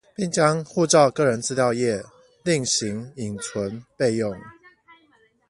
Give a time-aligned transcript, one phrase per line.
[0.15, 2.03] 並將護照個人資料頁
[2.43, 4.35] 另行影存備用